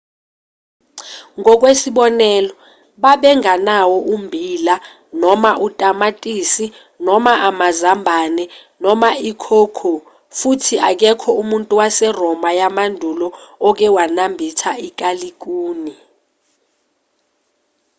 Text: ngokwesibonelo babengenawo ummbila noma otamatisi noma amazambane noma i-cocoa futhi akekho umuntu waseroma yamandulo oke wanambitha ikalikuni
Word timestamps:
ngokwesibonelo 1.39 2.51
babengenawo 3.03 3.97
ummbila 4.13 4.75
noma 5.21 5.51
otamatisi 5.65 6.65
noma 7.05 7.33
amazambane 7.49 8.43
noma 8.83 9.09
i-cocoa 9.29 10.05
futhi 10.37 10.75
akekho 10.89 11.29
umuntu 11.41 11.71
waseroma 11.79 12.49
yamandulo 12.59 13.27
oke 13.67 13.87
wanambitha 13.95 14.71
ikalikuni 14.87 15.93